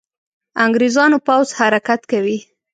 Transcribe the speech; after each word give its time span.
انګرېزانو 0.63 1.17
پوځ 1.27 1.47
حرکت 1.59 2.01
کوي. 2.11 2.37